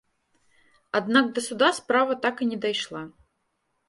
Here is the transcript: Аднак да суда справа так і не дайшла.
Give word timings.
Аднак 0.99 1.25
да 1.35 1.43
суда 1.47 1.69
справа 1.79 2.13
так 2.23 2.41
і 2.47 2.47
не 2.53 2.57
дайшла. 2.65 3.03